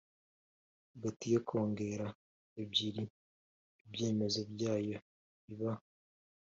hagati 0.91 1.25
ya 1.33 1.39
Kongere 1.47 2.07
ebyiri 2.61 3.03
Ibyemezo 3.85 4.39
byayo 4.53 4.97
biba 5.45 5.71